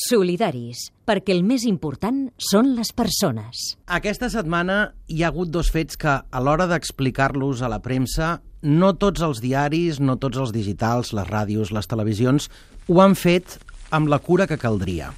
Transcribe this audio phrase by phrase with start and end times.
[0.00, 3.74] Solidaris, perquè el més important són les persones.
[3.86, 8.94] Aquesta setmana hi ha hagut dos fets que, a l'hora d'explicar-los a la premsa, no
[8.96, 12.48] tots els diaris, no tots els digitals, les ràdios, les televisions,
[12.88, 13.58] ho han fet
[13.90, 15.12] amb la cura que caldria.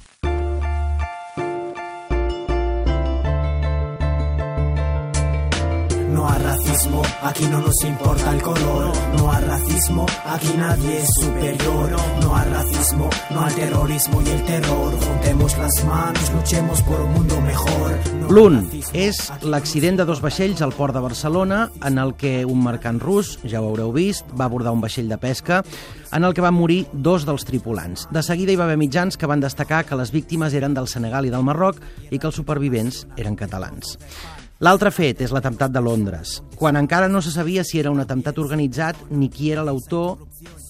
[6.13, 8.93] No hay racismo, aquí no nos importa el color.
[9.17, 11.89] No hay racismo, aquí nadie es superior.
[12.21, 14.93] No hay racismo, no hay terrorismo y el terror.
[14.93, 17.99] Juntemos las manos, luchemos por un mundo mejor.
[18.19, 18.59] No L'un
[18.93, 23.39] és l'accident de dos vaixells al port de Barcelona en el que un mercant rus,
[23.41, 25.63] ja ho haureu vist, va abordar un vaixell de pesca
[26.13, 28.05] en el que van morir dos dels tripulants.
[28.13, 31.25] De seguida hi va haver mitjans que van destacar que les víctimes eren del Senegal
[31.25, 33.97] i del Marroc i que els supervivents eren catalans.
[34.63, 38.37] L'altre fet és l'atemptat de Londres, quan encara no se sabia si era un atemptat
[38.39, 40.21] organitzat ni qui era l'autor,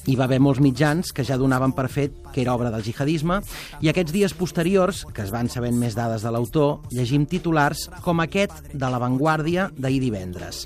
[0.10, 3.38] hi va haver molts mitjans que ja donaven per fet que era obra del jihadisme,
[3.86, 8.26] i aquests dies posteriors, que es van sabent més dades de l'autor, llegim titulars com
[8.26, 10.66] aquest de La Vanguardia d'ahir divendres.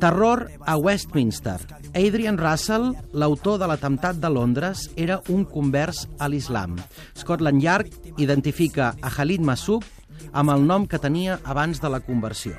[0.00, 1.60] Terror a Westminster.
[1.92, 6.80] Adrian Russell, l'autor de l'atemptat de Londres, era un convers a l'islam.
[7.20, 9.84] Scotland Yard identifica a Khalid Massoud
[10.32, 12.56] amb el nom que tenia abans de la conversió.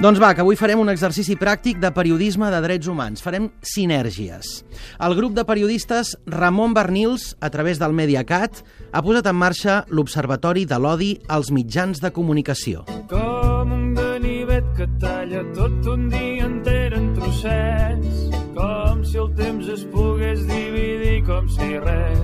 [0.00, 3.20] Doncs va, que avui farem un exercici pràctic de periodisme de drets humans.
[3.20, 4.62] Farem sinergies.
[4.96, 8.62] El grup de periodistes Ramon Bernils, a través del Mediacat,
[8.96, 12.86] ha posat en marxa l'Observatori de l'Odi als mitjans de comunicació.
[13.12, 18.24] Com un ganivet que talla tot un dia enter en trossets,
[18.56, 22.19] com si el temps es pogués dividir com si res.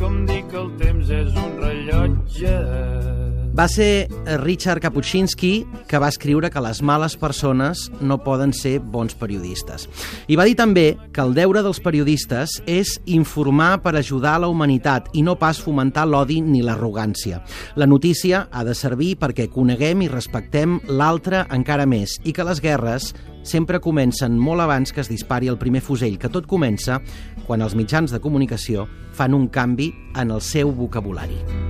[0.00, 3.09] Com dir que el temps és un rellotge.
[3.50, 4.08] Va ser
[4.44, 9.88] Richard Kapuscinski que va escriure que les males persones no poden ser bons periodistes.
[10.30, 15.10] I va dir també que el deure dels periodistes és informar per ajudar la humanitat
[15.18, 17.42] i no pas fomentar l'odi ni l'arrogància.
[17.74, 22.62] La notícia ha de servir perquè coneguem i respectem l'altre encara més i que les
[22.62, 23.10] guerres
[23.42, 27.00] sempre comencen molt abans que es dispari el primer fusell, que tot comença
[27.48, 31.69] quan els mitjans de comunicació fan un canvi en el seu vocabulari.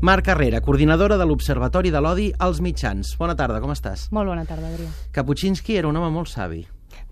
[0.00, 3.16] Marc Carrera, coordinadora de l'Observatori de l'Odi als mitjans.
[3.18, 4.06] Bona tarda, com estàs?
[4.14, 4.90] Molt bona tarda, Adrià.
[5.12, 6.60] Kapuscinski era un home molt savi.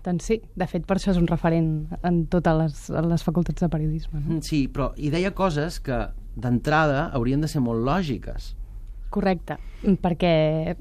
[0.05, 1.67] Doncs sí, de fet, per això és un referent
[2.07, 4.21] en totes les, en les facultats de periodisme.
[4.21, 4.37] No?
[4.37, 5.99] Mm, Sí, però hi deia coses que
[6.39, 8.53] d'entrada haurien de ser molt lògiques.
[9.11, 9.55] Correcte,
[10.03, 10.75] perquè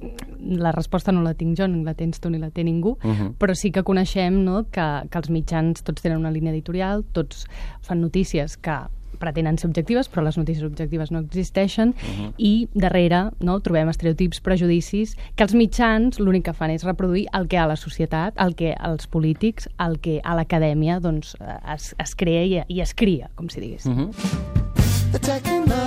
[0.59, 3.11] la resposta no la tinc jo, ni la tens tu, ni la té ningú, Uh
[3.15, 3.35] -huh.
[3.39, 7.47] però sí que coneixem no, que, que els mitjans tots tenen una línia editorial, tots
[7.83, 8.79] fan notícies que
[9.17, 12.33] pretenen ser objectives, però les notícies objectives no existeixen, Uh-huh.
[12.37, 17.49] i darrere no, trobem estereotips, prejudicis, que els mitjans l'únic que fan és reproduir el
[17.49, 21.37] que a la societat, el que als polítics, el que a l'acadèmia doncs,
[21.75, 23.87] es, es crea i, i es cria, com si digués.
[23.87, 25.86] Uh -huh.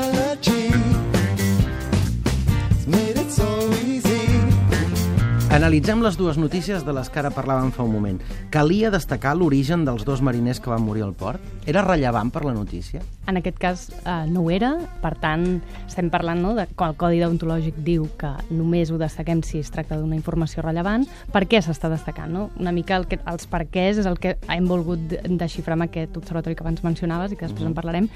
[5.50, 8.20] Analitzem les dues notícies de les que ara parlàvem fa un moment.
[8.54, 11.42] Calia destacar l'origen dels dos mariners que van morir al port?
[11.66, 13.02] Era rellevant per la notícia?
[13.28, 15.48] En aquest cas eh, no ho era, per tant,
[15.88, 19.74] estem parlant no, de que el Codi Deontològic diu que només ho destaquem si es
[19.74, 21.08] tracta d'una informació rellevant.
[21.34, 22.30] Per què s'està destacant?
[22.30, 22.50] No?
[22.62, 26.16] Una mica el que, els perquès és el que hem volgut de- desxifrar amb aquest
[26.22, 28.08] observatori que abans mencionaves i que després en parlarem.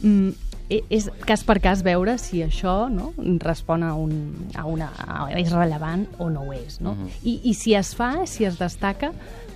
[0.00, 4.14] mm, e- és cas per cas veure si això no, respon a, un,
[4.54, 4.90] a una...
[5.00, 6.80] A, és rellevant o no ho és.
[6.84, 6.94] No?
[7.22, 9.12] I, I si es fa, si es destaca,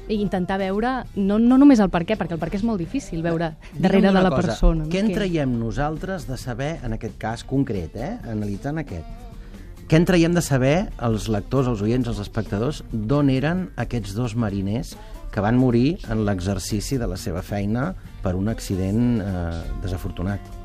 [0.09, 3.23] intentar veure no, no només el per què, perquè el per què és molt difícil
[3.25, 4.87] veure darrere de la cosa, persona.
[4.91, 5.09] Què no?
[5.09, 9.21] en traiem nosaltres de saber, en aquest cas concret, eh, analitzant aquest,
[9.89, 14.37] què en traiem de saber els lectors, els oients, els espectadors, d'on eren aquests dos
[14.37, 14.97] mariners
[15.33, 17.93] que van morir en l'exercici de la seva feina
[18.25, 19.37] per un accident eh,
[19.85, 20.62] desafortunat?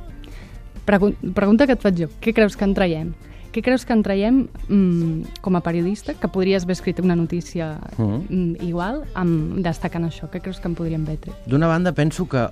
[0.87, 2.07] Pregun pregunta que et faig jo.
[2.23, 3.09] Què creus que en traiem?
[3.51, 7.77] Què creus que en traiem mm, com a periodista, que podries haver escrit una notícia
[7.97, 8.19] Mhm.
[8.29, 10.29] mm, igual, amb, destacant això?
[10.31, 11.35] Què creus que en podríem haver tret?
[11.47, 12.47] D'una banda, penso que,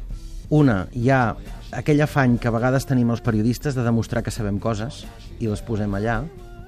[0.49, 1.35] una, hi ha
[1.71, 5.05] aquell afany que a vegades tenim els periodistes de demostrar que sabem coses
[5.39, 6.23] i les posem allà,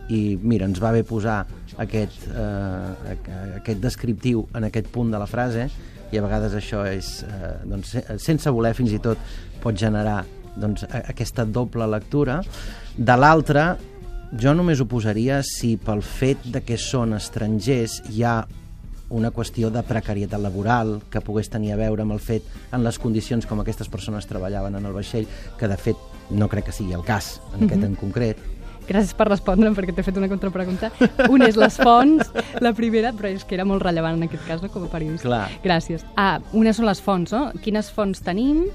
[0.09, 1.45] i mira, ens va bé posar
[1.77, 5.69] aquest, eh, aqu- aquest descriptiu en aquest punt de la frase,
[6.11, 9.17] i a vegades això és, eh, doncs, se- sense voler fins i tot,
[9.61, 10.23] pot generar
[10.59, 12.41] doncs, aquesta doble lectura.
[12.97, 13.75] De l'altra,
[14.35, 18.41] jo només ho posaria si pel fet de que són estrangers hi ha
[19.09, 22.43] una qüestió de precarietat laboral que pogués tenir a veure amb el fet
[22.75, 25.27] en les condicions com aquestes persones treballaven en el vaixell,
[25.57, 25.95] que de fet
[26.29, 28.41] no crec que sigui el cas en aquest en concret.
[28.87, 30.91] Gràcies per respondre'm perquè t'he fet una contrapregunta.
[31.29, 32.31] Un és les fonts,
[32.63, 35.27] la primera, però és que era molt rellevant en aquest cas no, com a periodista.
[35.27, 35.45] Clar.
[35.63, 36.05] Gràcies.
[36.15, 37.49] Ah, una són les fonts, no?
[37.63, 38.65] Quines fonts tenim,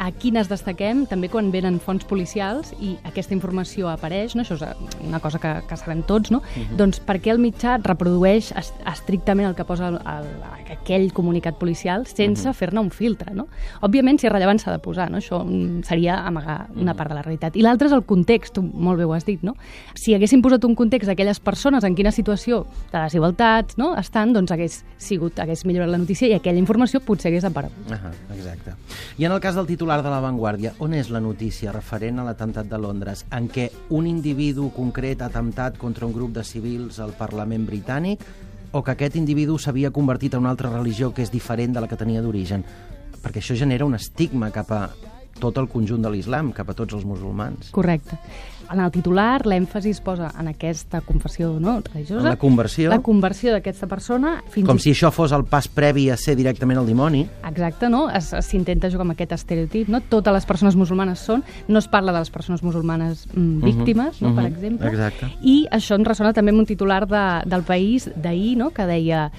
[0.00, 4.40] a quines destaquem, també quan venen fonts policials i aquesta informació apareix, no?
[4.46, 6.40] això és una cosa que, que sabem tots, no?
[6.78, 10.30] doncs per què el mitjà reprodueix es- estrictament el que posa el, el,
[10.72, 13.48] aquell comunicat policial sense fer-ne un filtre, no?
[13.84, 15.20] Òbviament, si és rellevant, s'ha de posar, no?
[15.20, 17.58] Això mm, seria amagar una part de la realitat.
[17.60, 19.52] I l'altre és el context, tu molt bé ho has dit, no?
[19.94, 23.92] Si haguéssim posat un context d'aquelles persones en quina situació de desigualtats no?
[23.98, 27.92] estan, doncs hagués sigut, hagués millorat la notícia i aquella informació potser hagués aparegut.
[27.92, 28.74] Ah, exacte.
[29.18, 32.26] I en el cas del titular de La Vanguardia, on és la notícia referent a
[32.26, 37.00] l'atemptat de Londres, en què un individu concret ha atemptat contra un grup de civils
[37.00, 38.24] al Parlament britànic
[38.72, 41.88] o que aquest individu s'havia convertit en una altra religió que és diferent de la
[41.90, 42.64] que tenia d'origen?
[43.20, 44.82] Perquè això genera un estigma cap a
[45.40, 47.70] tot el conjunt de l'islam, cap a tots els musulmans.
[47.74, 48.18] Correcte.
[48.70, 52.20] En el titular, l'èmfasi es posa en aquesta confessió no, religiosa.
[52.22, 52.90] En la conversió.
[52.92, 54.36] La conversió d'aquesta persona.
[54.54, 57.24] Fins Com i- si això fos el pas previ a ser directament el dimoni.
[57.48, 58.04] Exacte, no?
[58.20, 60.00] S'intenta jugar amb aquest estereotip, no?
[60.02, 64.36] Totes les persones musulmanes són, no es parla de les persones musulmanes mm, víctimes, no?
[64.36, 64.88] per mhm, exemple.
[64.88, 65.32] exacte.
[65.42, 68.70] I això ens ressona també amb un titular de, del País d'ahir, no?
[68.70, 69.32] que deia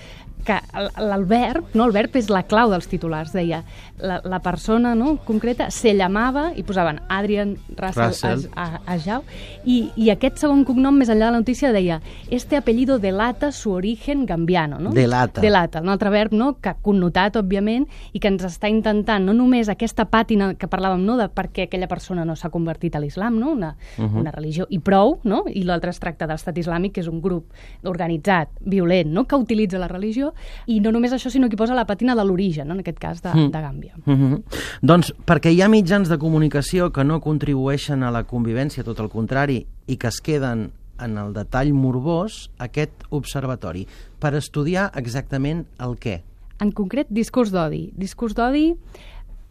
[0.45, 1.85] que el, verb, no?
[1.85, 3.63] el verb és la clau dels titulars, deia
[4.01, 5.15] la, la persona no?
[5.25, 8.47] concreta se llamava i posaven Adrian Russell, Russell.
[8.55, 9.23] A, a, Ajau
[9.63, 13.71] i, i aquest segon cognom més enllà de la notícia deia este apellido delata su
[13.71, 14.91] origen gambiano no?
[14.91, 15.41] Delata.
[15.41, 16.55] delata, un altre verb no?
[16.61, 21.17] que connotat, òbviament, i que ens està intentant no només aquesta pàtina que parlàvem no?
[21.19, 23.51] de per què aquella persona no s'ha convertit a l'islam, no?
[23.51, 24.19] una, uh -huh.
[24.21, 25.43] una religió, i prou, no?
[25.47, 27.45] i l'altre es tracta de l'estat islàmic, que és un grup
[27.83, 29.25] organitzat, violent, no?
[29.25, 30.30] que utilitza la religió,
[30.67, 32.73] i no només això, sinó que posa la pàtina de l'origen, no?
[32.73, 33.51] en aquest cas de, Mm.
[33.51, 33.93] de Gàmbia.
[34.05, 34.43] Mm -hmm.
[34.81, 39.09] Doncs perquè hi ha mitjans de comunicació que no contribueixen a la convivència, tot el
[39.09, 43.87] contrari, i que es queden en el detall morbós, aquest observatori,
[44.19, 46.21] per estudiar exactament el què.
[46.59, 47.91] En concret, discurs d'odi.
[47.97, 48.75] Discurs d'odi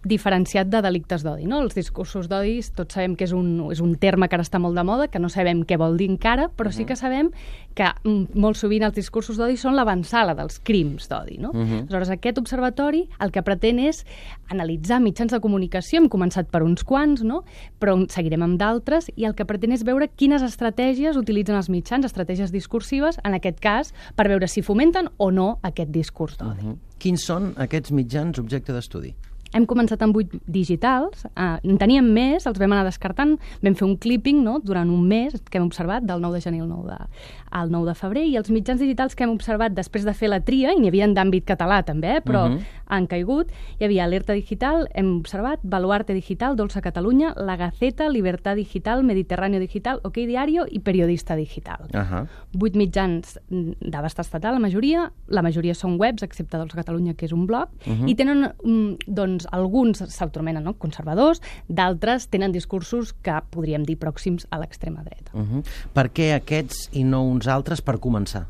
[0.05, 1.45] diferenciat de delictes d'odi.
[1.49, 1.61] No?
[1.65, 4.79] Els discursos d'odi, tots sabem que és un, és un terme que ara està molt
[4.79, 7.29] de moda, que no sabem què vol dir encara, però sí que sabem
[7.77, 11.37] que mm, molt sovint els discursos d'odi són l'avançala dels crims d'odi.
[11.39, 11.51] No?
[11.53, 11.81] Uh -huh.
[11.83, 14.05] Aleshores, aquest observatori el que pretén és
[14.49, 17.45] analitzar mitjans de comunicació, hem començat per uns quants, no?
[17.79, 22.05] però seguirem amb d'altres, i el que pretén és veure quines estratègies utilitzen els mitjans,
[22.05, 26.65] estratègies discursives, en aquest cas, per veure si fomenten o no aquest discurs d'odi.
[26.65, 26.79] Mm.
[26.99, 29.15] Quins són aquests mitjans objecte d'estudi?
[29.53, 33.87] Hem començat amb 8 digitals, eh, en teníem més, els vam anar descartant, vam fer
[33.87, 36.87] un clipping no, durant un mes que hem observat, del 9 de gener al 9
[36.89, 36.99] de,
[37.51, 40.41] al 9 de febrer, i els mitjans digitals que hem observat després de fer la
[40.41, 42.59] tria, i n'hi havia d'àmbit català també, eh, però uh Mhm.
[42.59, 42.65] -huh.
[42.87, 48.57] han caigut, hi havia Alerta Digital, hem observat, Baluarte Digital, Dolça Catalunya, La Gaceta, Libertad
[48.57, 51.87] Digital, Mediterráneo Digital, OK Diario i Periodista Digital.
[51.95, 52.27] Uh -huh.
[52.53, 55.13] Vuit mitjans mm, d'abast estatal, la majoria.
[55.29, 57.69] La majoria són webs, excepte dels Catalunya, que és un blog.
[57.87, 58.09] Uh -huh.
[58.09, 58.97] I tenen, mm,
[59.41, 60.75] doncs, alguns s'autonomenen no?
[60.79, 65.33] conservadors, d'altres tenen discursos que podríem dir pròxims a l'extrema dreta.
[65.35, 65.65] Uh -huh.
[65.93, 68.47] Per què aquests i no uns altres per començar?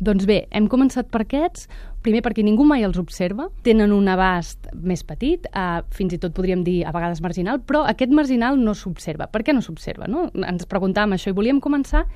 [0.00, 1.68] Doncs bé, hem començat per aquests,
[2.02, 6.34] primer perquè ningú mai els observa, tenen un abast més petit, eh, fins i tot
[6.34, 9.30] podríem dir a vegades marginal, però aquest marginal no s'observa.
[9.30, 10.06] Per què no s'observa?
[10.06, 10.30] No?
[10.34, 12.06] Ens preguntàvem això i volíem començar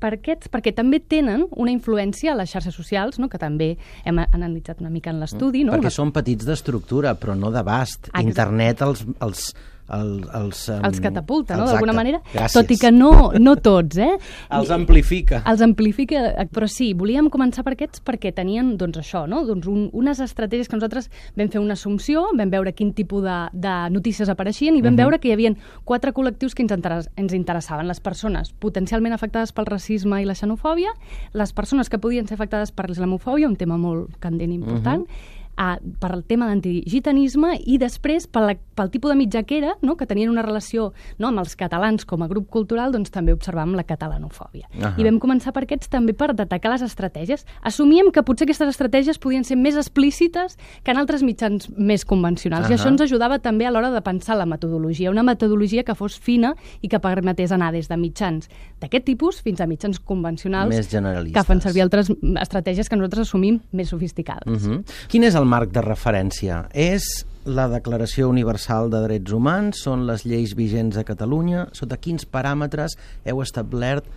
[0.00, 3.30] per aquests, perquè també tenen una influència a les xarxes socials, no?
[3.32, 5.64] que també hem analitzat una mica en l'estudi.
[5.64, 5.72] No?
[5.76, 8.10] Perquè Una- són petits d'estructura, però no d'abast.
[8.20, 9.06] Internet els...
[9.24, 9.48] els
[9.94, 11.66] el, els, um, els catapulta, no?
[11.68, 12.56] d'alguna manera, Gràcies.
[12.56, 14.12] tot i que no, no tots, eh?
[14.56, 15.42] Els amplifica.
[15.46, 19.44] Els amplifica, però sí, volíem començar per aquests perquè tenien, doncs això, no?
[19.46, 23.38] doncs un, unes estratègies que nosaltres vam fer una assumpció, vam veure quin tipus de,
[23.54, 27.36] de notícies apareixien i vam veure que hi havia quatre col·lectius que ens, interes, ens
[27.36, 27.86] interessaven.
[27.86, 30.92] Les persones potencialment afectades pel racisme i la xenofòbia,
[31.36, 35.35] les persones que podien ser afectades per l'islamofòbia, un tema molt candent i important, uh,
[35.56, 39.96] per al tema d'antigitanisme i després pel, pel tipus de mitjà que era, no?
[39.96, 41.30] que tenien una relació no?
[41.30, 44.68] amb els catalans com a grup cultural, doncs també observàvem la catalanofòbia.
[44.76, 44.92] Ahà.
[45.00, 47.46] I vam començar per aquests també per destacar les estratègies.
[47.66, 52.68] Assumíem que potser aquestes estratègies podien ser més explícites que en altres mitjans més convencionals.
[52.68, 52.80] I Ahà.
[52.80, 56.52] això ens ajudava també a l'hora de pensar la metodologia, una metodologia que fos fina
[56.82, 58.50] i que permetés anar des de mitjans
[58.82, 60.92] d'aquest tipus fins a mitjans convencionals
[61.32, 62.10] que fan servir altres
[62.42, 64.46] estratègies que nosaltres assumim més sofisticades.
[64.46, 64.82] Uh -huh.
[65.08, 66.64] Quin és el marc de referència?
[66.74, 67.06] És
[67.46, 69.80] la Declaració Universal de Drets Humans?
[69.86, 71.68] Són les lleis vigents a Catalunya?
[71.78, 74.10] Sota quins paràmetres heu establert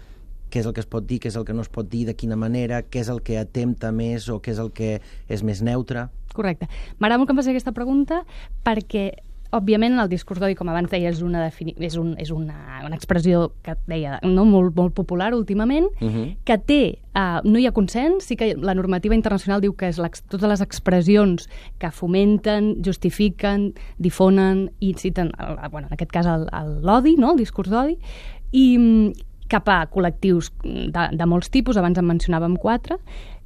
[0.49, 2.07] què és el que es pot dir, què és el que no es pot dir,
[2.07, 4.95] de quina manera, què és el que atempta més o què és el que
[5.29, 6.07] és més neutre?
[6.33, 6.69] Correcte.
[6.97, 8.23] M'agrada molt que em faci aquesta pregunta
[8.65, 9.11] perquè
[9.51, 13.51] òbviament, el discurs d'odi, com abans deia, és una, és un, és una, una expressió
[13.65, 16.35] que deia no, molt, molt popular últimament, uh -huh.
[16.45, 19.97] que té, uh, no hi ha consens, sí que la normativa internacional diu que és
[20.29, 26.25] totes les expressions que fomenten, justifiquen, difonen i inciten, el- bueno, en aquest cas,
[26.81, 27.31] l'odi, no?
[27.31, 27.97] el discurs d'odi,
[28.51, 29.11] i mm,
[29.49, 32.97] cap a col·lectius de, de molts tipus, abans en mencionàvem quatre,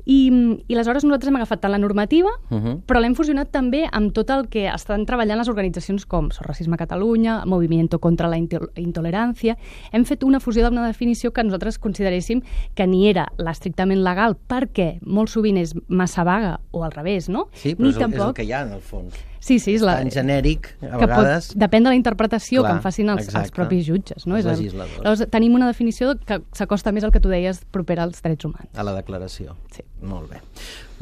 [0.05, 0.31] i,
[0.67, 2.81] i aleshores nosaltres hem agafat tant la normativa, uh -huh.
[2.85, 6.77] però l'hem fusionat també amb tot el que estan treballant les organitzacions com Sor Racisme
[6.77, 9.57] Catalunya, Movimiento contra la Into- Intolerància.
[9.91, 12.41] Hem fet una fusió d'una definició que nosaltres consideréssim
[12.75, 17.47] que ni era l'estrictament legal perquè molt sovint és massa vaga o al revés, no?
[17.53, 19.32] Sí, però ni és el, és el que hi ha, en el fons.
[19.43, 19.97] Sí, sí, és la...
[19.99, 21.49] Tan genèric, a que vegades...
[21.51, 23.55] pot, depèn de la interpretació Clar, que en facin els, els exacte.
[23.57, 24.23] propis jutges.
[24.25, 24.37] No?
[24.37, 25.01] Els És el- legisladors.
[25.03, 28.69] Llavors, tenim una definició que s'acosta més al que tu deies propera als drets humans.
[28.79, 29.57] A la declaració.
[29.75, 29.83] Sí.
[30.07, 30.39] Molt bé.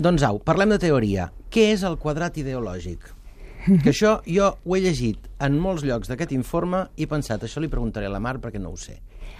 [0.01, 1.29] Doncs au, parlem de teoria.
[1.53, 3.05] Què és el quadrat ideològic?
[3.83, 7.61] Que això jo ho he llegit en molts llocs d'aquest informe i he pensat, això
[7.61, 8.95] li preguntaré a la Mar perquè no ho sé.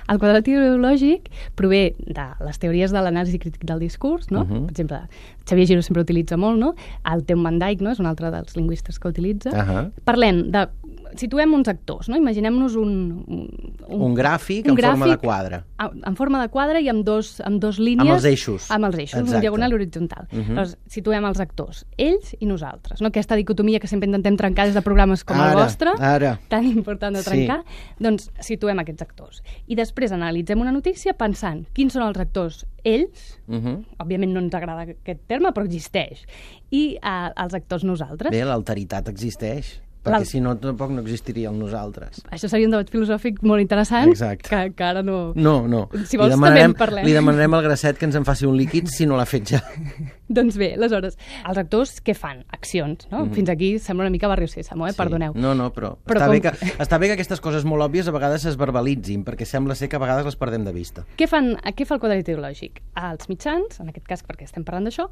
[0.10, 4.42] El quadrat ideològic prové de les teories de l'anàlisi crític del discurs, no?
[4.42, 4.62] Uh -huh.
[4.66, 5.02] Per exemple,
[5.46, 6.76] Xavier Giró sempre utilitza molt, no?
[7.04, 7.92] El Tom Van Dyke, no?
[7.92, 9.50] És un altre dels lingüistes que utilitza.
[9.52, 9.92] Ahà.
[10.04, 10.68] Parlem de...
[11.16, 12.16] Situem uns actors, no?
[12.18, 15.64] Imaginem-nos un, un, Un gràfic en forma de quadre.
[15.78, 18.02] a- En forma de quadre i amb dos, amb dos línies...
[18.08, 18.70] Amb els eixos.
[18.72, 19.36] Amb els eixos, Exacte.
[19.36, 20.28] un diagonal horitzontal.
[20.32, 20.42] Uh Mhm.
[20.44, 20.50] -huh.
[20.50, 23.08] Llavors, situem els actors, ells i nosaltres, no?
[23.08, 26.40] Aquesta dicotomia que sempre intentem trencar des de programes com Ara, el vostre, ara.
[26.48, 27.30] tan important de Sí.
[27.30, 27.64] trencar,
[28.00, 29.44] doncs situem aquests actors.
[29.68, 33.84] I després analitzem una notícia pensant quins són els actors ells, Uh -huh.
[34.00, 36.26] òbviament no ens agrada aquest terme, però existeix,
[36.72, 38.32] i eh, els actors nosaltres.
[38.32, 42.24] Bé, l'alteritat existeix, perquè si no, tampoc no existiríem nosaltres.
[42.34, 44.50] Això seria un debat filosòfic molt interessant, Exacte.
[44.50, 45.32] que, que ara no...
[45.36, 45.84] No, no.
[46.08, 47.06] Si vols, li també demanarem, en parlem.
[47.06, 49.62] Li demanarem al Gracet que ens en faci un líquid si no l'ha fet ja.
[50.32, 52.46] Doncs bé, aleshores, els actors què fan?
[52.56, 53.26] Accions, no?
[53.36, 54.94] Fins aquí sembla una mica Barrio Sésamo, eh?
[54.96, 55.34] Perdoneu.
[55.36, 55.42] Sí.
[55.44, 58.08] No, no, però, Però està, com- bé que, està bé que aquestes coses molt òbvies
[58.08, 61.04] a vegades es verbalitzin, perquè sembla ser que a vegades les perdem de vista.
[61.20, 62.80] Què, fan, què fa el quadrat ideològic?
[62.96, 65.10] Els mitjans, en aquest cas perquè estem parlant d'això,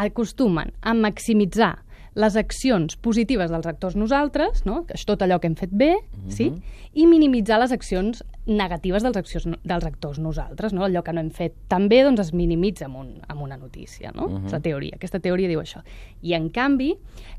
[0.00, 1.74] acostumen a maximitzar
[2.14, 4.82] les accions positives dels actors nosaltres, no?
[4.88, 5.94] que és tot allò que hem fet bé,
[6.28, 6.50] sí?
[6.92, 10.74] i minimitzar les accions negatives dels, accions, dels actors nosaltres.
[10.76, 10.84] No?
[10.84, 14.12] Allò que no hem fet tan bé doncs es minimitza amb, un, amb una notícia.
[14.12, 14.28] No?
[14.44, 14.98] És la teoria.
[15.00, 15.80] Aquesta teoria diu això.
[16.20, 16.92] I, en canvi,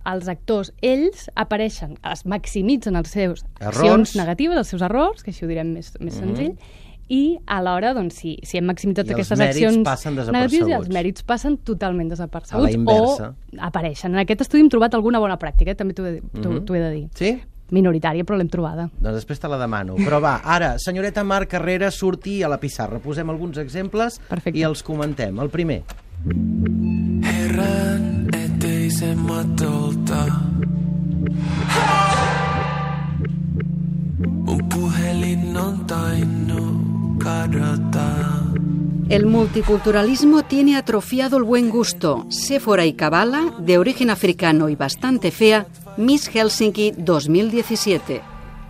[0.10, 3.78] els actors, ells, apareixen, es maximitzen els seus Errors.
[3.78, 6.56] accions negatives, els seus errors, que així ho direm més, més senzill,
[7.10, 9.78] i alhora, doncs, si, si hem maximitzat I aquestes accions
[10.32, 14.14] negatives, els mèrits passen totalment desapercebuts o apareixen.
[14.14, 15.76] En aquest estudi hem trobat alguna bona pràctica, eh?
[15.76, 16.64] també t'ho he, Mhm.
[16.66, 17.08] t'ho he de dir.
[17.16, 17.42] Sí?
[17.72, 18.90] Minoritària, però l'hem trobada.
[19.00, 19.96] Doncs després te la demano.
[19.96, 23.00] Però va, ara, senyoreta Marc Carrera, surti a la pissarra.
[23.00, 24.60] Posem alguns exemples Perfecte.
[24.60, 25.40] i els comentem.
[25.40, 25.82] El primer.
[27.24, 30.26] Herran eteisemmä tuolta.
[34.46, 36.83] Mun puhelin on tainnut.
[39.10, 42.26] El multiculturalismo tiene atrofiado el buen gusto.
[42.30, 48.22] Séfora y Kabbalah, de origen africano y bastante fea, Miss Helsinki 2017.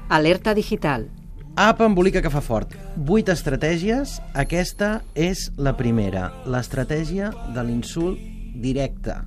[0.10, 1.10] Alerta digital.
[1.56, 2.74] Apa, embolica que fa fort.
[2.96, 4.20] Vuit estratègies.
[4.34, 6.32] Aquesta és la primera.
[6.46, 8.22] L'estratègia de l'insult
[8.54, 9.18] directe.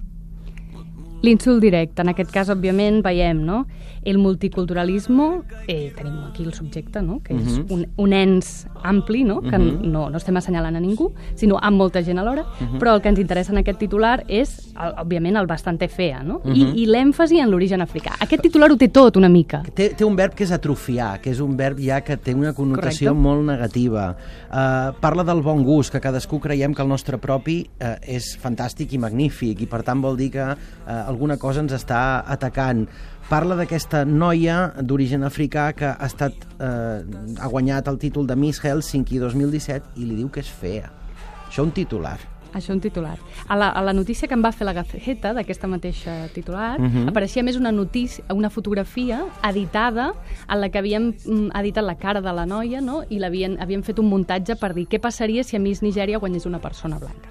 [1.22, 3.64] L'insult directe, en aquest cas, òbviament, veiem, no?
[4.06, 7.20] El multiculturalismo, eh, tenim aquí el subjecte, no?
[7.22, 7.66] Que és Mhm.
[7.72, 9.40] un, un ens ampli, no?
[9.42, 12.78] Que no, no estem assenyalant a ningú, sinó amb molta gent alhora, Mhm.
[12.78, 16.40] però el que ens interessa en aquest titular és, el- òbviament, el bastante fea, no?
[16.44, 16.54] Mhm.
[16.54, 18.12] I, I l'èmfasi en l'origen africà.
[18.20, 19.62] Aquest titular ho té tot, una mica.
[19.74, 22.52] Té, té un verb que és atrofiar, que és un verb ja que té una
[22.54, 23.28] connotació Correcte.
[23.28, 24.16] molt negativa.
[24.50, 28.92] Uh, parla del bon gust, que cadascú creiem que el nostre propi uh, és fantàstic
[28.92, 30.56] i magnífic, i per tant vol dir que uh,
[31.08, 32.86] alguna cosa ens està atacant.
[33.26, 37.00] Parla d'aquesta noia d'origen africà que ha, estat, eh,
[37.42, 40.92] ha guanyat el títol de Miss Helsinki 2017 i li diu que és fea.
[41.48, 42.18] Això un titular.
[42.56, 43.16] Això un titular.
[43.50, 47.08] A la, a la notícia que em va fer la Gaceta, d'aquesta mateixa titular, Mhm.
[47.10, 50.12] apareixia més una notícia, una fotografia editada
[50.48, 53.02] en la que havien mm, editat la cara de la noia no?
[53.10, 56.46] i l'havien havien fet un muntatge per dir què passaria si a Miss Nigèria guanyés
[56.46, 57.28] una persona blanca.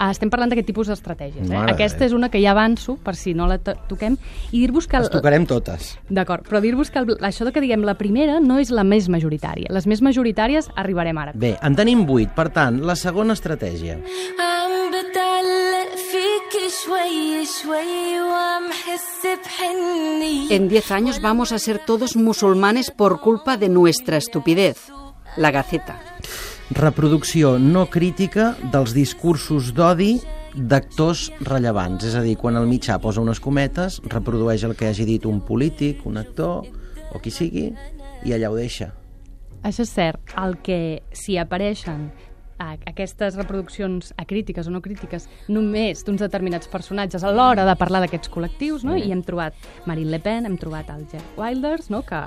[0.00, 1.44] Ah, estem parlant d'aquest tipus d'estratègies.
[1.44, 1.52] Eh?
[1.52, 2.06] Mare de Aquesta Déu.
[2.08, 4.16] és una que ja avanço, per si no la to toquem,
[4.50, 4.96] i dir-vos que...
[4.98, 5.98] Les tocarem totes.
[6.08, 9.10] D'acord, però dir-vos que el, això de que diguem la primera no és la més
[9.12, 9.68] majoritària.
[9.68, 11.34] Les més majoritàries arribarem ara.
[11.36, 12.32] Bé, en tenim vuit.
[12.32, 13.98] Per tant, la segona estratègia.
[14.40, 16.52] عم بتعلق فيك
[16.84, 23.56] شوي شوي وعم حس بحنية En 10 años vamos a ser todos musulmanes por culpa
[23.56, 24.78] de nuestra estupidez.
[25.36, 25.96] La Gaceta.
[26.73, 30.15] Reproducció no crítica dels discursos d'odi
[30.55, 32.07] d'actors rellevants.
[32.09, 35.43] És a dir, quan el mitjà posa unes cometes, reprodueix el que hagi dit un
[35.45, 36.65] polític, un actor,
[37.13, 37.67] o qui sigui,
[38.25, 38.89] i allà ho deixa.
[39.61, 40.33] Això és cert.
[40.41, 42.09] El que si apareixen
[42.57, 48.01] a aquestes reproduccions acrítiques o no crítiques només d'uns determinats personatges a l'hora de parlar
[48.05, 48.93] d'aquests col·lectius, no?
[48.95, 49.03] Mm.
[49.07, 49.53] i hem trobat
[49.85, 52.01] Marine Le Pen, hem trobat el Jeff Wilders, no?
[52.03, 52.21] que,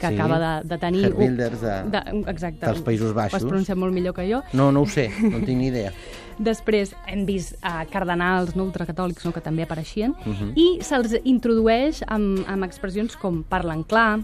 [0.00, 0.14] que Sí.
[0.14, 1.02] acaba de, de tenir...
[1.02, 3.34] Geert Wilders de- de, exacte, dels Països Baixos.
[3.34, 4.42] Ho has pronunciat molt millor que jo.
[4.52, 5.92] No, no ho sé, no tinc ni idea.
[6.40, 10.52] Després hem vist uh, cardenals no, ultracatòlics no, que també apareixien Mhm.
[10.56, 14.20] i se'ls introdueix amb, amb expressions com parlen clar,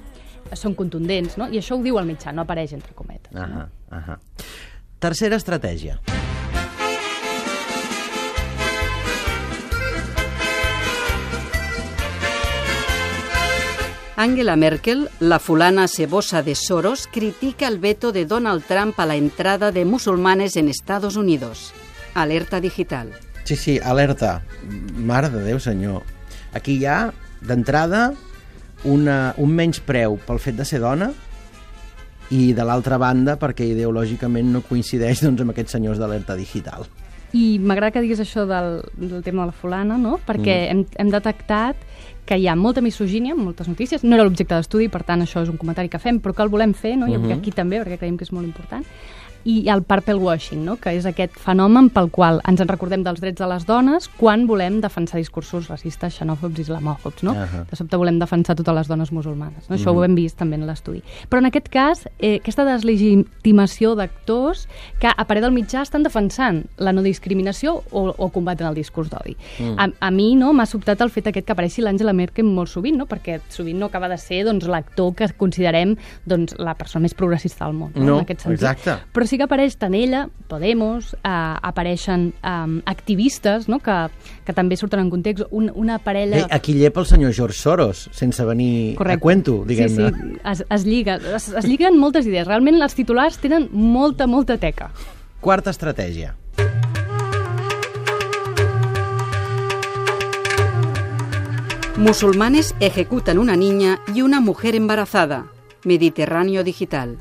[0.54, 1.48] són contundents, no?
[1.50, 3.34] i això ho diu el mitjà, no apareix entre cometes.
[3.34, 4.16] Ahà, ahà.
[4.98, 6.00] Tercera estratègia.
[14.16, 19.16] Angela Merkel, la fulana cebosa de Soros, critica el veto de Donald Trump a la
[19.16, 21.74] entrada de musulmanes en Estados Unidos.
[22.14, 23.12] Alerta digital.
[23.44, 24.42] Sí, sí, alerta.
[24.96, 26.02] Mare de Déu, senyor.
[26.56, 27.12] Aquí hi ha,
[27.44, 28.14] d'entrada,
[28.88, 31.12] una, un menys preu pel fet de ser dona
[32.30, 36.86] i de l'altra banda perquè ideològicament no coincideix doncs, amb aquests senyors d'alerta digital.
[37.36, 40.18] I m'agrada que diguis això del, del tema de la fulana, no?
[40.26, 40.70] perquè mm.
[40.70, 41.82] hem, hem detectat
[42.26, 44.02] que hi ha molta misogínia en moltes notícies.
[44.02, 46.50] No era l'objecte d'estudi, per tant, això és un comentari que fem, però que el
[46.50, 47.06] volem fer, no?
[47.06, 47.38] i Mhm.
[47.38, 48.84] aquí també, perquè creiem que és molt important.
[49.46, 50.74] I el purple washing, no?
[50.82, 54.46] que és aquest fenomen pel qual ens en recordem dels drets de les dones quan
[54.48, 57.22] volem defensar discursos racistes, xenòfobs i islamòfobs.
[57.22, 57.30] No?
[57.38, 57.62] Ahà.
[57.70, 59.68] De sobte volem defensar totes les dones musulmanes.
[59.70, 59.76] No?
[59.76, 59.96] Això Mhm.
[59.98, 61.02] ho hem vist també en l'estudi.
[61.30, 64.66] Però en aquest cas, eh, aquesta deslegitimació d'actors
[65.00, 69.10] que a parer del mitjà estan defensant la no discriminació o, o combaten el discurs
[69.10, 69.36] d'odi.
[69.60, 69.74] Mm.
[69.78, 72.96] A, a mi no m'ha sobtat el fet aquest que apareixi l'Àngela Merkel molt sovint,
[72.98, 73.06] no?
[73.06, 77.66] perquè sovint no acaba de ser doncs, l'actor que considerem doncs, la persona més progressista
[77.66, 77.92] del món.
[77.94, 78.62] No, No, en aquest sentit.
[78.62, 78.96] exacte.
[79.12, 83.80] Però sí que apareix tant ella, Podemos, eh, apareixen eh, activistes no?
[83.84, 83.96] que,
[84.46, 86.46] que també surten en context, un, una parella...
[86.46, 90.08] Bé, aquí llepa el senyor George Soros, sense venir a cuento, diguem-ne.
[90.08, 92.46] Sí, sí, es, es, lliga, es, es lliguen moltes idees.
[92.46, 94.88] Realment els titulars tenen molta, molta teca.
[95.42, 96.32] Quarta estratègia.
[101.96, 105.46] Musulmanes ejecutan una niña y una mujer embarazada.
[105.84, 107.18] Mediterráneo digital.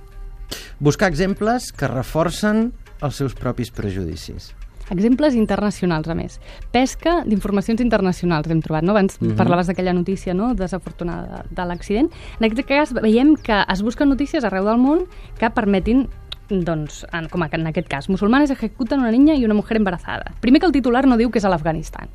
[0.80, 4.54] Buscar exemples que reforcen els seus propis prejudicis.
[4.92, 6.40] Exemples internacionals, a més.
[6.72, 8.92] Pesca d'informacions internacionals hem trobat, no?
[8.92, 9.36] Abans Mhm.
[9.36, 10.54] parlaves d'aquella notícia no?
[10.54, 12.12] desafortunada de, de l'accident.
[12.40, 15.06] En aquest cas veiem que es busquen notícies arreu del món
[15.40, 16.08] que permetin
[16.50, 20.36] doncs, en, com en aquest cas, musulmanes ejecuten una niña i una mujer embarazada.
[20.42, 22.08] Primer que el titular no diu que és a l'Afganistan.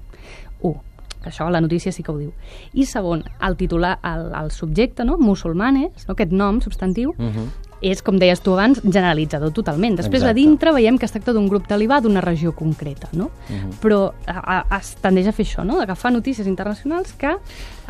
[0.60, 0.80] 1.
[1.24, 2.32] Que això la notícia sí que ho diu.
[2.72, 5.18] I segon, el titular, el, el subjecte, no?
[5.18, 6.12] musulmanes, no?
[6.12, 7.48] aquest nom substantiu, Uh -huh.
[7.80, 9.96] És, com deies tu abans, generalitzador totalment.
[9.96, 10.30] Després, Exacte.
[10.30, 13.30] a dintre, veiem que es tracta d'un grup talibà d'una regió concreta, no?
[13.48, 13.78] Mhm.
[13.82, 15.78] Però a, a, es tendeix a fer això, no?
[15.80, 17.36] D'agafar notícies internacionals que,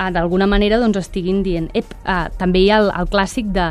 [0.08, 1.68] d'alguna manera, doncs, estiguin dient...
[1.76, 3.66] Ep, a, també hi ha el, el clàssic de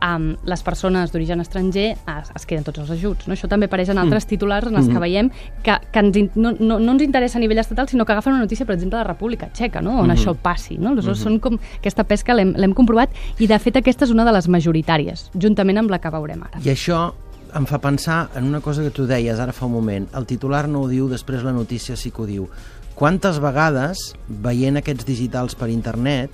[0.00, 3.34] um, les persones d'origen estranger es, es queden tots els ajuts, no?
[3.36, 5.00] Això també apareix en altres titulars en els que Mhm.
[5.04, 5.30] veiem
[5.62, 8.32] que, que ens, in- no, no, no ens interessa a nivell estatal, sinó que agafen
[8.32, 9.98] una notícia, per exemple, de la República Txeca, no?
[10.00, 10.16] on Mhm.
[10.16, 10.78] això passi.
[10.78, 10.90] No?
[10.90, 11.24] Aleshores, Mhm.
[11.24, 15.30] són com aquesta pesca l'hem comprovat i, de fet, aquesta és una de les majoritàries,
[15.34, 16.58] juntament amb la que veurem ara.
[16.64, 17.12] I això
[17.56, 20.08] em fa pensar en una cosa que tu deies ara fa un moment.
[20.14, 22.48] El titular no ho diu, després la notícia sí que ho diu.
[22.96, 26.32] Quantes vegades, veient aquests digitals per internet,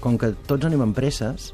[0.00, 1.50] com que tots anem amb presses,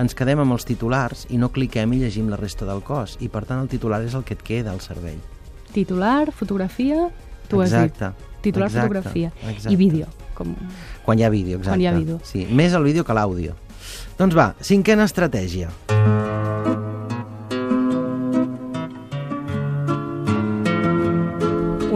[0.00, 3.18] ens quedem amb els titulars i no cliquem i llegim la resta del cos.
[3.20, 5.20] I, per tant, el titular és el que et queda al cervell.
[5.74, 7.10] Titular, fotografia,
[7.50, 8.40] tu has Exacte, dit.
[8.48, 9.74] Titular, exacte, fotografia exacte.
[9.74, 10.08] i vídeo.
[10.38, 10.56] Com...
[11.04, 11.74] Quan hi ha vídeo, exacte.
[11.74, 12.18] Quan hi ha vídeo.
[12.24, 13.58] Sí, més el vídeo que l'àudio.
[14.16, 15.68] Doncs va, cinquena estratègia.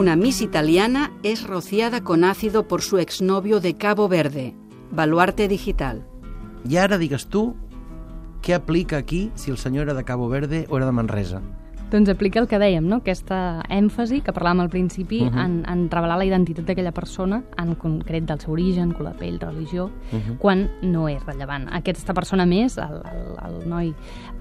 [0.03, 4.53] Una Miss italiana es rociada con ácido por su exnovio de Cabo Verde.
[4.91, 6.05] Baluarte digital.
[6.69, 7.55] I ara digues tu
[8.43, 11.39] què aplica aquí si el senyor era de Cabo Verde o era de Manresa.
[11.93, 13.03] Doncs aplica el que dèiem, no?
[13.03, 15.35] aquesta èmfasi que parlàvem al principi uh Mhm.
[15.37, 15.45] -huh.
[15.45, 19.39] en, en revelar la identitat d'aquella persona, en concret del seu origen, color de pell,
[19.39, 20.21] religió, uh Mhm.
[20.33, 20.39] -huh.
[20.39, 21.69] quan no és rellevant.
[21.73, 23.89] Aquesta persona més, el, el, el noi,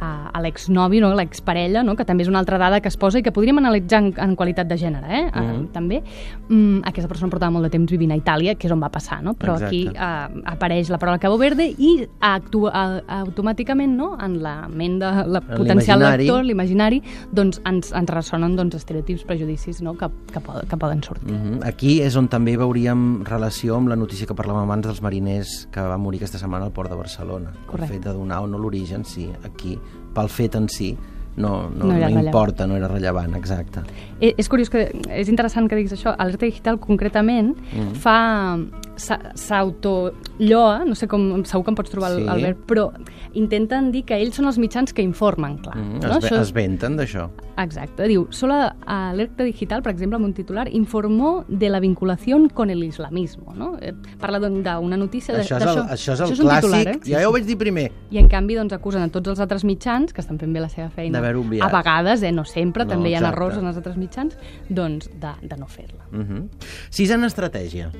[0.02, 1.14] uh, l'exnovi, no?
[1.14, 1.96] l'exparella, no?
[1.96, 4.36] que també és una altra dada que es posa i que podríem analitzar en, en
[4.36, 5.26] qualitat de gènere, eh?
[5.36, 5.52] uh Mhm.
[5.62, 5.72] -huh.
[5.72, 6.04] també.
[6.48, 9.22] Mm, aquesta persona portava molt de temps vivint a Itàlia, que és on va passar,
[9.22, 9.34] no?
[9.34, 9.66] però Exacte.
[9.66, 14.18] aquí uh, apareix la paraula Cabo Verde i actua automàticament no?
[14.24, 19.23] en la ment de la En potencial lector, l'imaginari, doncs ens, ens ressonen doncs, estereotips,
[19.23, 19.95] prejudicis no?
[19.97, 21.32] que, que, poden, que poden sortir.
[21.32, 21.67] Mm -hmm.
[21.67, 25.82] Aquí és on també veuríem relació amb la notícia que parlàvem abans dels mariners que
[25.82, 27.51] van morir aquesta setmana al port de Barcelona.
[27.65, 27.93] Correcte.
[27.95, 29.80] El fet de donar o no l'origen, sí, aquí,
[30.13, 30.97] pel fet en si,
[31.36, 33.82] no, no, No no, importa, no era rellevant, exacte.
[34.19, 36.15] Eh, és curiós que és interessant que diguis això.
[36.17, 37.95] Alerta Digital concretament Mm.
[37.95, 38.58] fa
[39.02, 42.22] s'autolloa, no sé com, segur que em pots trobar Sí.
[42.24, 42.28] sí.
[42.30, 42.92] Albert, però
[43.34, 45.78] intenten dir que ells són els mitjans que informen, clar.
[45.78, 46.18] Mm, no?
[46.18, 47.30] es, ve, es venten d'això.
[47.62, 52.70] Exacte, diu, solo Alerta Digital, per exemple, amb un titular, informó de la vinculación con
[52.70, 53.78] el islamismo, no?
[53.82, 55.88] Eh, parla doncs, d'una notícia de- Això és el, d'això.
[55.90, 57.00] això és el és un clàssic, titular, eh?
[57.04, 57.92] ja, ho vaig dir primer.
[58.12, 60.70] I en canvi doncs, acusen a tots els altres mitjans, que estan fent bé la
[60.70, 63.36] seva feina, a vegades, eh, no sempre, No, també hi ha exacte.
[63.38, 64.38] errors en els altres mitjans,
[64.70, 66.04] doncs de, de no fer-la.
[66.12, 66.48] Uh -huh.
[66.90, 67.92] Sisena estratègia.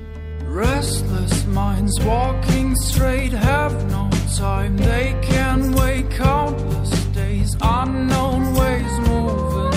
[0.52, 4.76] Restless minds walking straight have no time.
[4.76, 9.72] They can wait countless days, unknown ways moving,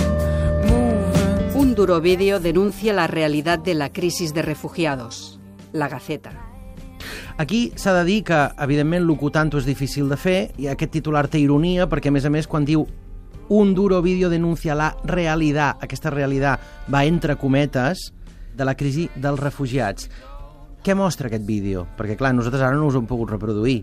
[0.68, 1.56] moving.
[1.56, 5.40] Un duro vídeo denuncia la realidad de la crisis de refugiados.
[5.72, 6.32] La Gaceta.
[7.38, 11.40] Aquí s'ha de dir que, evidentment, locutant-ho és difícil de fer, i aquest titular té
[11.40, 12.84] ironia, perquè, a més a més, quan diu
[13.48, 16.60] un duro vídeo denuncia la realitat, aquesta realitat
[16.92, 18.10] va entre cometes,
[18.56, 20.10] de la crisi dels refugiats.
[20.86, 21.88] Què mostra aquest vídeo?
[21.98, 23.80] Perquè, clar, nosaltres ara no us ho hem pogut reproduir,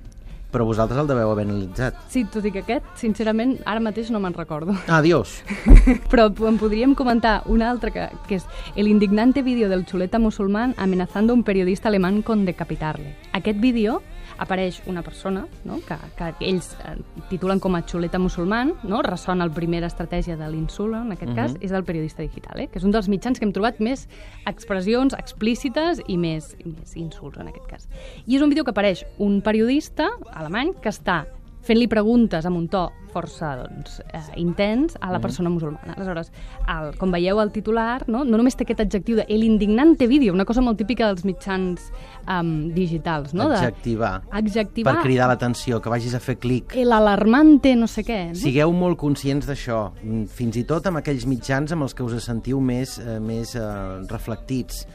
[0.54, 1.96] però vosaltres el deveu haver analitzat.
[2.12, 4.76] Sí, tot i que aquest, sincerament, ara mateix no me'n recordo.
[4.86, 5.40] Adiós.
[6.12, 10.76] Però en podríem comentar un altre, que, que és el indignante vídeo del xuleta musulmán
[10.78, 13.16] amenazando un periodista alemán con decapitarle.
[13.32, 13.98] Aquest vídeo
[14.42, 15.78] apareix una persona, no?
[15.86, 16.96] que, que ells eh,
[17.30, 19.00] titulen com a xuleta musulmán, no?
[19.06, 21.36] ressona el primera estratègia de l'insult, en aquest Mhm.
[21.36, 22.66] cas, és del periodista digital, eh?
[22.68, 24.08] que és un dels mitjans que hem trobat més
[24.46, 27.88] expressions explícites i més, i més insults, en aquest cas.
[28.26, 31.24] I és un vídeo que apareix un periodista alemany que està
[31.62, 35.22] fent-li preguntes amb un to força doncs, eh, intens a la Mhm.
[35.22, 35.92] persona musulmana.
[35.94, 36.32] Aleshores,
[36.66, 40.32] el, com veieu al titular, no, no només té aquest adjectiu de el indignante vídeo,
[40.32, 41.92] una cosa molt típica dels mitjans
[42.26, 43.48] um, digitals, no?
[43.50, 44.22] De, Adjectivar.
[44.30, 46.74] adjectivar Per cridar l'atenció, que vagis a fer clic.
[46.74, 48.28] el alarmante no sé què.
[48.30, 48.34] No?
[48.34, 52.24] Sigueu molt conscients d'això, mm, fins i tot amb aquells mitjans amb els que us
[52.24, 53.60] sentiu més, eh, més eh,
[54.08, 54.86] reflectits,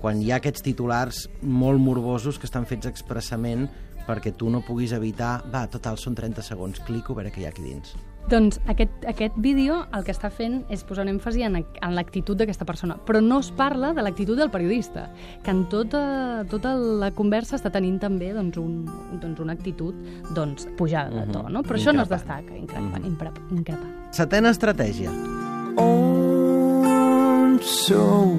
[0.00, 3.68] quan hi ha aquests titulars molt morbosos que estan fets expressament
[4.06, 7.46] perquè tu no puguis evitar, va, total, són 30 segons, clico a veure què hi
[7.48, 7.94] ha aquí dins.
[8.24, 12.38] Doncs aquest, aquest vídeo el que està fent és posar un èmfasi en, en l'actitud
[12.40, 15.10] d'aquesta persona, però no es parla de l'actitud del periodista,
[15.44, 18.86] que en tota, tota la conversa està tenint també doncs, un,
[19.20, 19.94] doncs, una actitud
[20.32, 21.60] doncs, pujada de to, no?
[21.68, 22.48] però això no es Increpant.
[22.48, 23.04] destaca, increpant.
[23.04, 23.92] increpant, increpant.
[24.16, 25.12] Setena estratègia.
[25.84, 28.38] On sou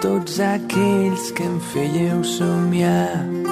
[0.00, 3.43] tots aquells que em fèieu somiar?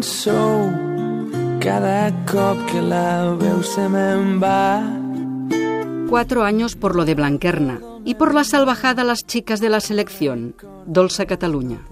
[0.00, 0.72] Sou
[1.60, 4.80] cada cop que la veu se me'n va?
[6.08, 9.80] Cuatro años por lo de Blanquerna y por la salvajada a las chicas de la
[9.80, 10.54] selección.
[10.86, 11.84] Dolça Catalunya.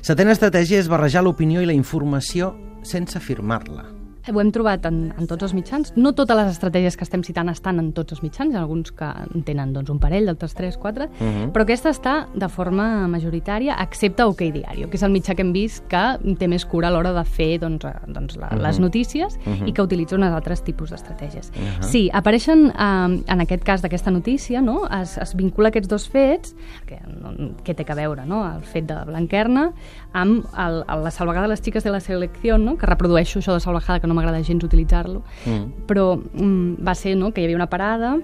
[0.00, 4.01] Setena estratègia és barrejar l'opinió i la informació sense afirmar-la.
[4.30, 5.90] Ho hem trobat en, en tots els mitjans.
[5.98, 9.42] No totes les estratègies que estem citant estan en tots els mitjans, alguns que en
[9.42, 11.50] tenen doncs, un parell, d'altres tres, quatre, Mhm.
[11.52, 15.52] però aquesta està de forma majoritària, excepte OK Diario, que és el mitjà que hem
[15.52, 18.82] vist que té més cura a l'hora de fer doncs, eh, doncs, la, les Mhm.
[18.86, 19.66] notícies Mhm.
[19.68, 21.50] i que utilitza uns altres tipus d'estratègies.
[21.52, 21.82] Ahà.
[21.82, 24.86] Sí, apareixen, eh, en aquest cas d'aquesta notícia, no?
[25.02, 26.54] es, es vincula aquests dos fets,
[26.86, 28.44] que, no, que té que veure no?
[28.54, 29.72] el fet de Blanquerna,
[30.12, 32.76] amb el, el, la salvagada de les xiques de la selecció, no?
[32.78, 35.86] que reprodueixo això de salvajada, que no m'agrada gens utilitzar-lo, Mm.
[35.86, 38.18] però mm, va ser no, que hi havia una parada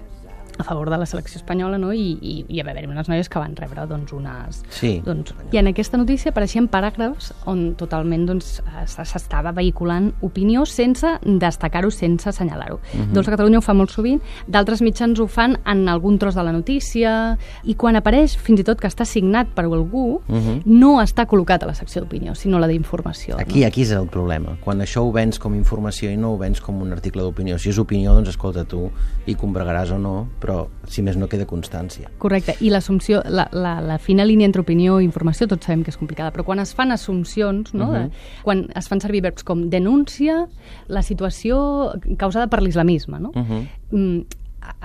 [0.59, 1.93] a favor de la selecció espanyola no?
[1.93, 4.63] I, i, i va haver unes noies que van rebre doncs, unes...
[4.71, 5.01] Sí.
[5.05, 11.07] Doncs, I en aquesta notícia apareixien paràgrafs on totalment doncs, es- s'estava vehiculant opinió sense
[11.25, 12.81] destacar-ho, sense assenyalar-ho.
[12.95, 13.13] Mhm.
[13.15, 16.43] Doncs a Catalunya ho fa molt sovint, d'altres mitjans ho fan en algun tros de
[16.43, 20.63] la notícia, i quan apareix fins i tot que està signat per algú, Mhm.
[20.67, 23.39] no està col·locat a la secció d'opinió, sinó a la d'informació.
[23.39, 24.57] Aquí, aquí és el problema.
[24.65, 27.59] Quan això ho vens com informació i no ho vens com un article d'opinió.
[27.59, 28.91] Si és opinió, doncs escolta tu,
[29.27, 30.48] i combregaràs o no, però
[30.89, 32.11] si més no queda constància.
[32.19, 35.93] Correcte, i l'assumpció, la, la, la fina línia entre opinió i informació tots sabem que
[35.93, 37.93] és complicada, però quan es fan assumpcions, no?
[37.93, 38.11] de, Mhm.
[38.45, 40.47] quan es fan servir verbs com denúncia
[40.89, 43.31] la situació causada per l'islamisme, no?
[43.35, 43.67] Uh -huh.
[43.91, 44.21] mm,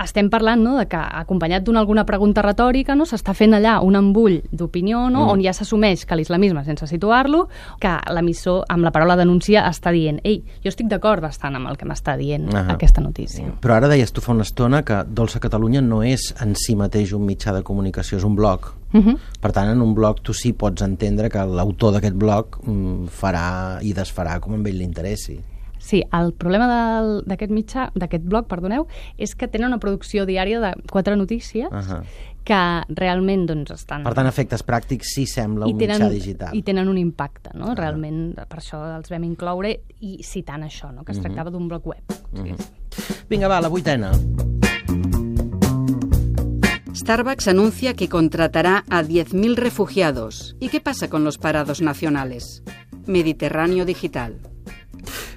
[0.04, 3.96] estem parlant no, de que acompanyat d'una alguna pregunta retòrica no, s'està fent allà un
[3.96, 5.30] embull d'opinió no, Mm.
[5.30, 7.48] on ja s'assumeix que l'islamisme, sense situar-lo,
[7.80, 11.78] que l'emissor amb la paraula denuncia està dient ei, jo estic d'acord bastant amb el
[11.78, 12.74] que m'està dient Ahà.
[12.74, 13.46] aquesta notícia.
[13.62, 17.14] Però ara deies tu fa una estona que Dolça Catalunya no és en si mateix
[17.14, 18.74] un mitjà de comunicació, és un blog.
[18.94, 19.18] Uh -huh.
[19.42, 23.80] Per tant, en un blog tu sí pots entendre que l'autor d'aquest blog mm, farà
[23.82, 25.40] i desfarà com a ell li interessi.
[25.84, 26.68] Sí, el problema
[27.28, 28.86] d'aquest mitjà, d'aquest blog, perdoneu,
[29.20, 31.76] és que tenen una producció diària de quatre notícies uh.
[31.76, 32.02] -huh.
[32.48, 32.62] que
[32.96, 34.04] realment doncs, estan...
[34.04, 36.56] Per tant, efectes pràctics sí sembla un mitjà digital.
[36.56, 37.76] I tenen un impacte, no?
[37.76, 41.04] Realment, per això els vam incloure i citant això, no?
[41.04, 41.18] que Mhm.
[41.18, 42.04] es tractava d'un blog web.
[43.30, 44.12] Vinga, va, la vuitena.
[46.94, 50.56] Starbucks anuncia que contratará a 10.000 refugiados.
[50.62, 52.64] ¿Y qué pasa con los parados nacionales?
[53.06, 54.40] Mediterráneo Digital.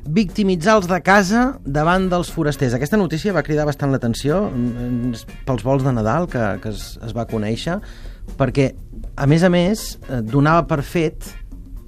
[0.07, 2.77] Victimitzar els de casa davant dels forasters.
[2.77, 7.17] Aquesta notícia va cridar bastant l'atenció mm, pels vols de Nadal que, que es, es
[7.17, 7.81] va conèixer,
[8.39, 8.71] perquè,
[9.17, 11.33] a més a més, eh, donava per fet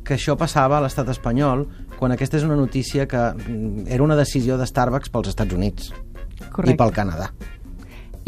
[0.09, 1.67] que això passava a l'estat espanyol
[1.99, 5.93] quan aquesta és una notícia que mm, era una decisió de Starbucks pels Estats Units
[6.49, 6.75] Correcte.
[6.75, 7.31] i pel Canadà.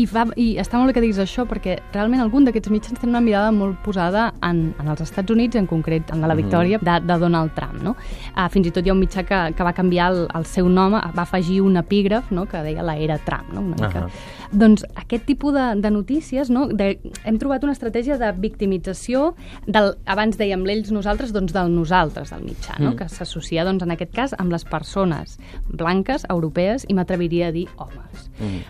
[0.00, 3.12] I, fa, I està molt bé que diguis això, perquè realment algun d'aquests mitjans tenen
[3.12, 6.96] una mirada molt posada en, en els Estats Units, en concret en la victòria de,
[7.04, 7.80] de Donald Trump.
[7.84, 7.96] No?
[8.32, 10.70] Uh, fins i tot hi ha un mitjà que, que va canviar el, el seu
[10.72, 12.46] nom, va afegir un epígraf no?
[12.48, 13.52] que deia la era Trump.
[13.52, 13.64] No?
[13.66, 14.06] Una mica.
[14.06, 14.38] Ahà.
[14.52, 16.66] Doncs aquest tipus de, de notícies, no?
[16.66, 19.34] de, hem trobat una estratègia de victimització
[19.66, 22.90] del, abans dèiem l'ells nosaltres, doncs del nosaltres del mitjà, no?
[22.92, 22.96] Mm.
[22.98, 25.36] que s'associa doncs, en aquest cas amb les persones
[25.70, 28.26] blanques, europees i m'atreviria a dir homes.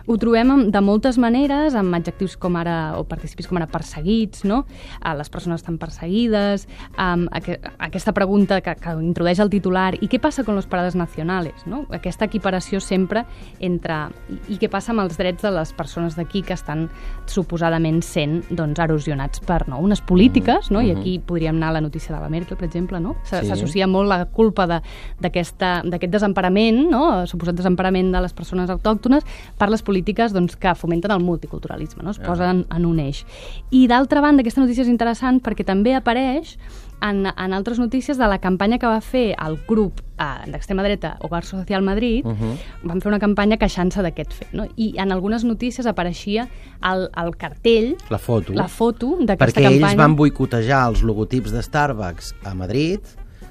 [0.06, 4.44] Ho trobem amb- de moltes maneres, amb adjectius com ara, o participis com ara perseguits,
[4.44, 4.64] no?
[5.00, 6.66] A les persones estan perseguides,
[6.96, 10.94] amb aqu aquesta pregunta que, que introdueix el titular, i què passa con los paradas
[10.94, 11.86] nacionales, no?
[11.90, 13.24] Aquesta equiparació sempre
[13.60, 14.10] entre...
[14.28, 16.88] I, i què passa amb els drets de les persones d'aquí que estan
[17.26, 19.78] suposadament sent doncs, erosionats per no?
[19.78, 20.80] unes polítiques, no?
[20.83, 21.00] I Mhm.
[21.00, 23.16] aquí podríem anar a la notícia de la Merkel, per exemple, no?
[23.22, 23.37] Sí.
[23.46, 24.80] S'associa molt la culpa de-
[25.20, 27.20] d'aquest desemparament, no?
[27.22, 29.24] el suposat desemparament de les persones autòctones
[29.59, 32.11] per les polítiques doncs, que fomenten el multiculturalisme, no?
[32.11, 33.24] es posen en un eix.
[33.70, 36.59] I d'altra banda, aquesta notícia és interessant perquè també apareix
[37.02, 41.16] en, en altres notícies de la campanya que va fer el grup eh, d'extrema dreta
[41.20, 42.56] Hogar Social Madrid, Mhm.
[42.84, 44.52] van fer una campanya queixant-se d'aquest fet.
[44.52, 44.66] No?
[44.76, 46.48] I en algunes notícies apareixia
[46.82, 48.52] el, el cartell, La foto.
[48.52, 49.86] la foto d'aquesta Perquè campanya.
[49.92, 53.00] ells van boicotejar els logotips de Starbucks a Madrid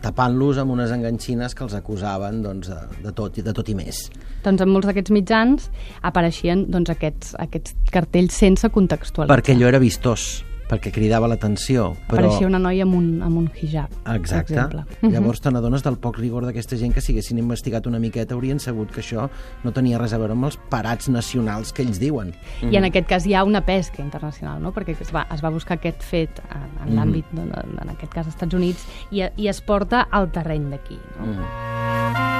[0.02, 3.76] tapant-los amb unes enganxines que els acusaven doncs, de, de, tot, i de tot i
[3.76, 4.06] més.
[4.46, 5.66] doncs en molts d'aquests mitjans
[6.02, 9.36] apareixien doncs, aquests, aquests cartells sense contextualitzar.
[9.36, 11.96] Perquè allò era vistós, perquè cridava l'atenció.
[12.08, 12.20] Però...
[12.22, 14.54] Apareixia una noia amb un, amb un hijab, Exacte.
[14.54, 14.86] per exemple.
[15.02, 15.14] Mhm.
[15.14, 18.60] Llavors te n'adones del poc rigor d'aquesta gent que si haguessin investigat una miqueta haurien
[18.60, 19.30] sabut que això
[19.64, 22.34] no tenia res a veure amb els parats nacionals que ells diuen.
[22.62, 24.74] I en aquest cas hi ha una pesca internacional, no?
[24.76, 27.00] perquè es va, es va buscar aquest fet en, en Mhm.
[27.00, 31.00] l'àmbit, en aquest cas, als Estats Units, i, i es porta al terreny d'aquí.
[31.20, 32.40] No?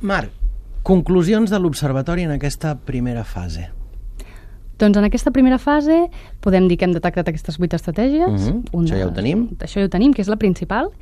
[0.00, 0.30] Marc,
[0.82, 3.70] conclusions de l'observatori en aquesta primera fase.
[4.78, 6.04] Doncs en aquesta primera fase
[6.40, 8.30] podem dir que hem detectat aquestes vuit estratègies.
[8.30, 9.48] Mhm, això ja ho tenim.
[9.58, 10.92] Això ja ho tenim, que és la principal,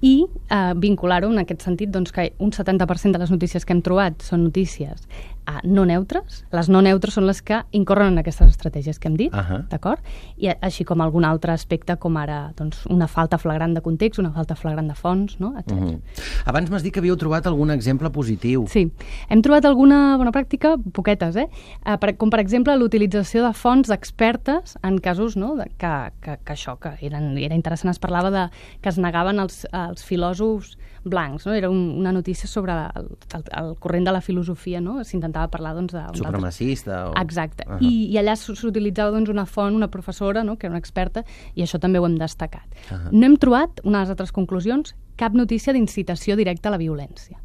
[0.00, 3.82] i eh, vincular-ho en aquest sentit doncs, que un 70% de les notícies que hem
[3.82, 5.08] trobat són notícies
[5.48, 6.44] eh, no neutres.
[6.52, 9.62] Les no neutres són les que incorren en aquestes estratègies que hem dit, Ahà.
[9.70, 10.04] d'acord?
[10.36, 14.18] I a- així com algun altre aspecte, com ara doncs, una falta flagrant de context,
[14.18, 15.54] una falta flagrant de fons, no?
[15.58, 15.72] etc.
[15.72, 16.00] Mhm.
[16.46, 18.66] Abans m'has dit que havíeu trobat algun exemple positiu.
[18.68, 18.90] Sí,
[19.28, 21.48] hem trobat alguna bona pràctica, poquetes, eh?
[21.84, 26.38] eh per, com per exemple l'utilització de fonts expertes en casos no, de, que, que,
[26.44, 28.48] que això, que eren, era interessant, es parlava de
[28.82, 31.52] que es negaven els, els filòsofs blancs, no?
[31.54, 34.98] era un, una notícia sobre el, el, el corrent de la filosofia, no?
[35.04, 37.10] s'intentava parlar doncs, altre- Supremacista.
[37.10, 37.14] O...
[37.20, 37.64] Exacte.
[37.66, 37.78] Ahà.
[37.80, 40.56] I, I allà s'u- s'utilitzava doncs, una font, una professora, no?
[40.56, 42.66] que era una experta, i això també ho hem destacat.
[42.90, 43.10] Ahà.
[43.12, 47.38] No hem trobat, una de les altres conclusions, cap notícia d'incitació directa a la violència.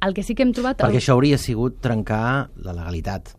[0.00, 0.78] El que sí que hem trobat...
[0.80, 3.34] Perquè això hauria sigut trencar la legalitat.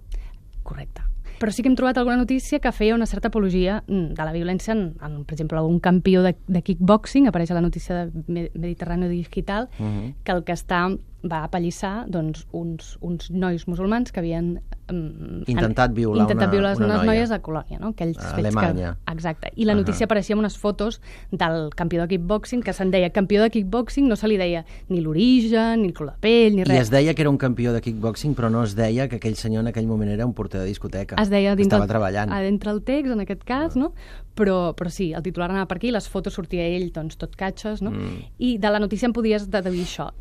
[0.63, 1.01] Correcte.
[1.39, 4.33] Però sí que hem trobat alguna notícia que feia una certa apologia mm, de la
[4.35, 8.23] violència en, en per exemple, un campió de, de kickboxing, apareix a la notícia de
[8.27, 10.15] Me- Mediterrani Digital, Mhm.
[10.23, 10.85] que el que està
[11.23, 16.75] va apallissar doncs, uns, uns nois musulmans que havien mm, Intentat violar intentat una- violar
[16.77, 17.05] una unes noia.
[17.11, 17.89] noies a Colònia, no?
[17.89, 18.93] Aquells A fets Alemanya.
[19.05, 19.13] Que...
[19.13, 19.51] Exacte.
[19.55, 21.01] I la notícia apareixia amb unes fotos
[21.31, 25.01] del campió de kickboxing, que se'n deia campió de kickboxing, no se li deia ni
[25.01, 26.79] l'origen, ni el color de pell, ni I res.
[26.87, 29.61] es deia que era un campió de kickboxing, però no es deia que aquell senyor
[29.61, 31.15] en aquell moment era un porter de discoteca.
[31.21, 32.31] es deia dintre, Estava treballant.
[32.31, 33.93] a dintre el text, en aquest cas, no?
[34.35, 37.81] Però, però sí, el titular anava per aquí, les fotos sortia ell, doncs, tot catxes,
[37.81, 37.91] no?
[37.91, 38.23] Mm.
[38.39, 40.13] I de la notícia en podies deduir això.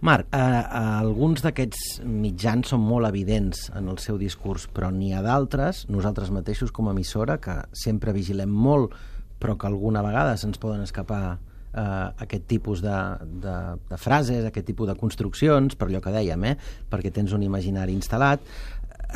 [0.00, 5.12] Marc, eh, eh, alguns d'aquests mitjans són molt evidents en el seu discurs, però n'hi
[5.14, 8.94] ha d'altres, nosaltres mateixos com a emissora, que sempre vigilem molt,
[9.38, 11.38] però que alguna vegada se'ns poden escapar
[11.72, 12.96] eh, aquest tipus de,
[13.42, 13.56] de,
[13.90, 16.56] de frases, aquest tipus de construccions, per allò que dèiem, eh?
[16.90, 18.42] perquè tens un imaginari instal·lat.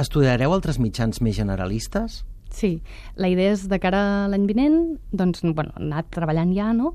[0.00, 2.22] Estudiareu altres mitjans més generalistes?
[2.52, 2.82] Sí,
[3.16, 4.78] la idea és de cara a l'any vinent,
[5.16, 6.92] doncs, bueno, anar treballant ja, no?,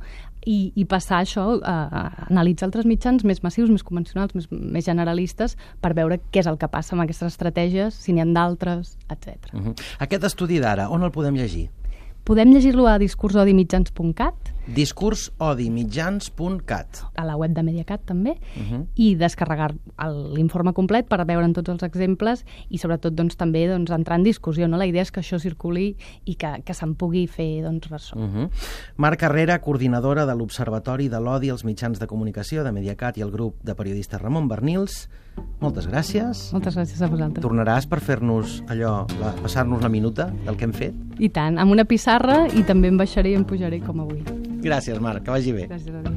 [0.47, 4.87] i, i passar això a, a analitzar altres mitjans més massius, més convencionals, més, més
[4.87, 8.95] generalistes, per veure què és el que passa amb aquestes estratègies, si n'hi ha d'altres,
[9.11, 9.51] etc.
[9.53, 9.75] Uh -huh.
[9.99, 11.69] Aquest estudi d'ara, on el podem llegir?
[12.23, 18.85] Podem llegir-lo a discursodimitjans.cat, discursodimitjans.cat a la web de Mediacat també, uh -huh.
[18.95, 19.73] i descarregar
[20.35, 24.67] l'informe complet per veure'n tots els exemples i sobretot doncs, també doncs, entrar en discussió.
[24.67, 24.77] No?
[24.77, 28.15] La idea és que això circuli i que, que se'n pugui fer doncs, ressò.
[28.15, 28.49] Uh -huh.
[28.97, 33.31] Marc Carrera, coordinadora de l'Observatori de l'Odi als mitjans de comunicació de Mediacat i el
[33.31, 35.09] grup de periodistes Ramon Bernils.
[35.59, 36.53] Moltes gràcies.
[36.53, 37.43] Moltes gràcies a vosaltres.
[37.43, 39.05] Tornaràs per fer-nos allò,
[39.41, 40.93] passar-nos la minuta del que hem fet?
[41.19, 44.23] I tant, amb una pissarra i també em baixaré i em pujaré com avui.
[44.63, 45.67] Gràcies, Marc, que vagi bé.
[45.69, 46.11] Gràcies a tu.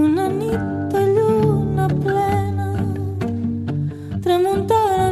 [0.00, 2.68] Una nit de lluna plena
[4.24, 5.11] Tramuntana